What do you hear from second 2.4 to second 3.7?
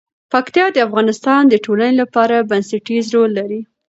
بنسټيز رول لري.